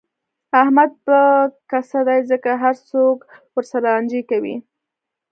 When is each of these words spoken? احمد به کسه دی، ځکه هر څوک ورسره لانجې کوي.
احمد 0.61 0.91
به 1.05 1.19
کسه 1.69 1.99
دی، 2.07 2.19
ځکه 2.31 2.51
هر 2.63 2.75
څوک 2.89 3.17
ورسره 3.55 3.81
لانجې 3.93 4.21
کوي. 4.29 4.55